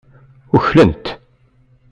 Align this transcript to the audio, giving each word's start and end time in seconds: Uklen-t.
Uklen-t. 0.55 1.05